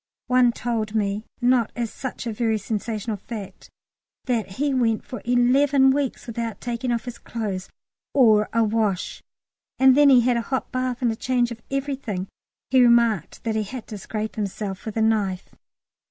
One 0.25 0.51
told 0.51 0.95
me 0.95 1.25
not 1.41 1.71
as 1.75 1.93
such 1.93 2.25
a 2.25 2.33
very 2.33 2.57
sensational 2.57 3.17
fact 3.17 3.69
that 4.25 4.53
he 4.53 4.73
went 4.73 5.05
for 5.05 5.21
eleven 5.25 5.91
weeks 5.91 6.25
without 6.25 6.59
taking 6.59 6.91
off 6.91 7.05
his 7.05 7.19
clothes, 7.19 7.69
or 8.11 8.49
a 8.51 8.63
wash, 8.63 9.21
and 9.77 9.95
then 9.95 10.09
he 10.09 10.21
had 10.21 10.37
a 10.37 10.41
hot 10.41 10.71
bath 10.71 11.03
and 11.03 11.11
a 11.11 11.15
change 11.15 11.51
of 11.51 11.61
everything. 11.69 12.27
He 12.71 12.81
remarked 12.81 13.43
that 13.43 13.53
he 13.53 13.61
had 13.61 13.85
to 13.89 13.97
scrape 13.99 14.37
himself 14.37 14.85
with 14.87 14.97
a 14.97 15.03
knife. 15.03 15.53